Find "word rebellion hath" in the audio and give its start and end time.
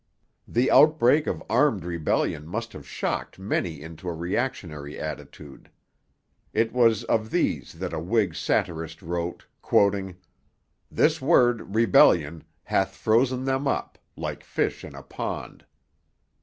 11.21-12.95